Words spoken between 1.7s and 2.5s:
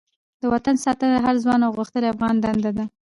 غښتلې افغان